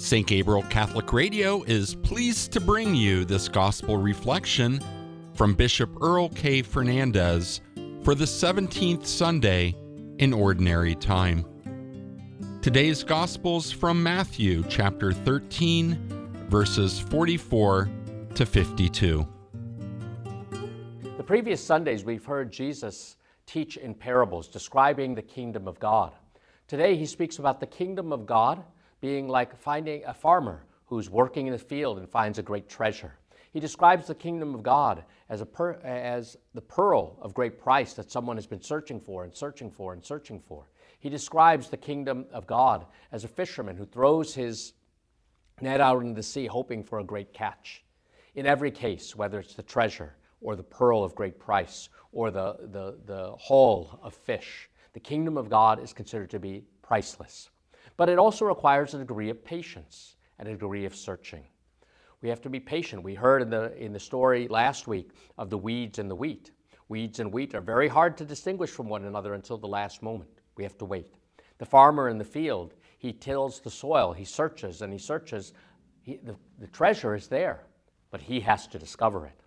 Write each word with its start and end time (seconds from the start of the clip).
St. 0.00 0.26
Gabriel 0.26 0.62
Catholic 0.70 1.12
Radio 1.12 1.62
is 1.64 1.94
pleased 1.94 2.52
to 2.52 2.60
bring 2.60 2.94
you 2.94 3.26
this 3.26 3.50
gospel 3.50 3.98
reflection 3.98 4.80
from 5.34 5.52
Bishop 5.52 5.90
Earl 6.00 6.30
K. 6.30 6.62
Fernandes 6.62 7.60
for 8.02 8.14
the 8.14 8.24
17th 8.24 9.04
Sunday 9.04 9.76
in 10.18 10.32
Ordinary 10.32 10.94
Time. 10.94 11.44
Today's 12.62 13.04
Gospels 13.04 13.70
from 13.70 14.02
Matthew 14.02 14.64
chapter 14.70 15.12
13, 15.12 16.46
verses 16.48 16.98
44 16.98 17.90
to 18.36 18.46
52. 18.46 19.28
The 21.18 21.22
previous 21.22 21.62
Sundays, 21.62 22.06
we've 22.06 22.24
heard 22.24 22.50
Jesus 22.50 23.16
teach 23.44 23.76
in 23.76 23.92
parables 23.92 24.48
describing 24.48 25.14
the 25.14 25.20
kingdom 25.20 25.68
of 25.68 25.78
God. 25.78 26.14
Today, 26.68 26.96
he 26.96 27.04
speaks 27.04 27.38
about 27.38 27.60
the 27.60 27.66
kingdom 27.66 28.14
of 28.14 28.24
God 28.24 28.64
being 29.00 29.28
like 29.28 29.56
finding 29.56 30.04
a 30.04 30.14
farmer 30.14 30.64
who's 30.86 31.08
working 31.08 31.46
in 31.46 31.52
the 31.52 31.58
field 31.58 31.98
and 31.98 32.08
finds 32.08 32.38
a 32.38 32.42
great 32.42 32.68
treasure. 32.68 33.14
He 33.52 33.60
describes 33.60 34.06
the 34.06 34.14
kingdom 34.14 34.54
of 34.54 34.62
God 34.62 35.04
as, 35.28 35.42
per, 35.52 35.72
as 35.82 36.36
the 36.54 36.60
pearl 36.60 37.18
of 37.20 37.34
great 37.34 37.58
price 37.58 37.94
that 37.94 38.10
someone 38.10 38.36
has 38.36 38.46
been 38.46 38.62
searching 38.62 39.00
for 39.00 39.24
and 39.24 39.34
searching 39.34 39.70
for 39.70 39.92
and 39.92 40.04
searching 40.04 40.40
for. 40.40 40.68
He 41.00 41.08
describes 41.08 41.68
the 41.68 41.76
kingdom 41.76 42.26
of 42.32 42.46
God 42.46 42.86
as 43.10 43.24
a 43.24 43.28
fisherman 43.28 43.76
who 43.76 43.86
throws 43.86 44.34
his 44.34 44.74
net 45.60 45.80
out 45.80 46.02
into 46.02 46.14
the 46.14 46.22
sea 46.22 46.46
hoping 46.46 46.84
for 46.84 47.00
a 47.00 47.04
great 47.04 47.32
catch. 47.32 47.82
In 48.34 48.46
every 48.46 48.70
case, 48.70 49.16
whether 49.16 49.40
it's 49.40 49.54
the 49.54 49.62
treasure 49.62 50.14
or 50.40 50.54
the 50.54 50.62
pearl 50.62 51.02
of 51.02 51.14
great 51.14 51.38
price 51.38 51.88
or 52.12 52.30
the, 52.30 52.56
the, 52.72 52.98
the 53.06 53.32
haul 53.32 53.98
of 54.02 54.14
fish, 54.14 54.68
the 54.92 55.00
kingdom 55.00 55.36
of 55.36 55.48
God 55.48 55.82
is 55.82 55.92
considered 55.92 56.30
to 56.30 56.38
be 56.38 56.64
priceless. 56.82 57.50
But 58.00 58.08
it 58.08 58.18
also 58.18 58.46
requires 58.46 58.94
a 58.94 58.98
degree 58.98 59.28
of 59.28 59.44
patience 59.44 60.16
and 60.38 60.48
a 60.48 60.52
degree 60.52 60.86
of 60.86 60.96
searching. 60.96 61.44
We 62.22 62.30
have 62.30 62.40
to 62.40 62.48
be 62.48 62.58
patient. 62.58 63.02
We 63.02 63.14
heard 63.14 63.42
in 63.42 63.50
the, 63.50 63.76
in 63.76 63.92
the 63.92 64.00
story 64.00 64.48
last 64.48 64.88
week 64.88 65.10
of 65.36 65.50
the 65.50 65.58
weeds 65.58 65.98
and 65.98 66.10
the 66.10 66.14
wheat. 66.14 66.50
Weeds 66.88 67.20
and 67.20 67.30
wheat 67.30 67.54
are 67.54 67.60
very 67.60 67.88
hard 67.88 68.16
to 68.16 68.24
distinguish 68.24 68.70
from 68.70 68.88
one 68.88 69.04
another 69.04 69.34
until 69.34 69.58
the 69.58 69.66
last 69.66 70.02
moment. 70.02 70.30
We 70.56 70.62
have 70.62 70.78
to 70.78 70.86
wait. 70.86 71.12
The 71.58 71.66
farmer 71.66 72.08
in 72.08 72.16
the 72.16 72.24
field, 72.24 72.72
he 72.96 73.12
tills 73.12 73.60
the 73.60 73.70
soil, 73.70 74.14
he 74.14 74.24
searches 74.24 74.80
and 74.80 74.94
he 74.94 74.98
searches. 74.98 75.52
He, 76.00 76.20
the, 76.24 76.36
the 76.58 76.68
treasure 76.68 77.14
is 77.14 77.28
there, 77.28 77.66
but 78.10 78.22
he 78.22 78.40
has 78.40 78.66
to 78.68 78.78
discover 78.78 79.26
it 79.26 79.42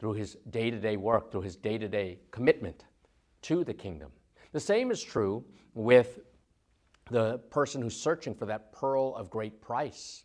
through 0.00 0.14
his 0.14 0.36
day 0.50 0.72
to 0.72 0.80
day 0.80 0.96
work, 0.96 1.30
through 1.30 1.42
his 1.42 1.54
day 1.54 1.78
to 1.78 1.86
day 1.86 2.18
commitment 2.32 2.86
to 3.42 3.62
the 3.62 3.72
kingdom. 3.72 4.10
The 4.50 4.58
same 4.58 4.90
is 4.90 5.00
true 5.00 5.44
with 5.74 6.18
the 7.10 7.38
person 7.50 7.82
who's 7.82 7.96
searching 7.96 8.34
for 8.34 8.46
that 8.46 8.72
pearl 8.72 9.14
of 9.16 9.30
great 9.30 9.60
price, 9.60 10.24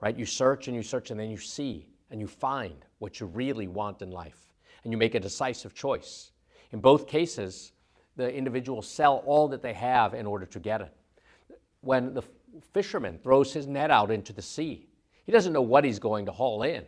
right? 0.00 0.16
You 0.16 0.26
search 0.26 0.68
and 0.68 0.76
you 0.76 0.82
search 0.82 1.10
and 1.10 1.18
then 1.18 1.30
you 1.30 1.36
see 1.36 1.88
and 2.10 2.20
you 2.20 2.26
find 2.26 2.84
what 2.98 3.20
you 3.20 3.26
really 3.26 3.68
want 3.68 4.02
in 4.02 4.10
life 4.10 4.52
and 4.84 4.92
you 4.92 4.98
make 4.98 5.14
a 5.14 5.20
decisive 5.20 5.74
choice. 5.74 6.32
In 6.72 6.80
both 6.80 7.06
cases, 7.06 7.72
the 8.16 8.32
individuals 8.32 8.88
sell 8.88 9.22
all 9.26 9.48
that 9.48 9.62
they 9.62 9.72
have 9.72 10.14
in 10.14 10.26
order 10.26 10.46
to 10.46 10.58
get 10.58 10.80
it. 10.80 10.92
When 11.80 12.14
the 12.14 12.22
fisherman 12.72 13.18
throws 13.18 13.52
his 13.52 13.66
net 13.66 13.90
out 13.90 14.10
into 14.10 14.32
the 14.32 14.42
sea, 14.42 14.86
he 15.24 15.32
doesn't 15.32 15.52
know 15.52 15.62
what 15.62 15.84
he's 15.84 15.98
going 15.98 16.26
to 16.26 16.32
haul 16.32 16.62
in. 16.62 16.84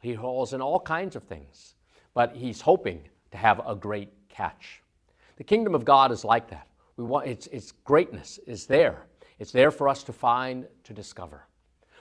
He 0.00 0.14
hauls 0.14 0.52
in 0.52 0.60
all 0.60 0.80
kinds 0.80 1.14
of 1.14 1.22
things, 1.24 1.74
but 2.14 2.34
he's 2.34 2.60
hoping 2.60 3.08
to 3.30 3.36
have 3.36 3.60
a 3.66 3.74
great 3.74 4.10
catch. 4.28 4.82
The 5.36 5.44
kingdom 5.44 5.74
of 5.74 5.84
God 5.84 6.10
is 6.12 6.24
like 6.24 6.48
that. 6.50 6.66
We 6.96 7.04
want, 7.04 7.26
its, 7.26 7.46
its 7.48 7.72
greatness 7.72 8.38
is 8.46 8.66
there. 8.66 9.06
It's 9.38 9.52
there 9.52 9.70
for 9.70 9.88
us 9.88 10.02
to 10.04 10.12
find, 10.12 10.66
to 10.84 10.92
discover. 10.92 11.46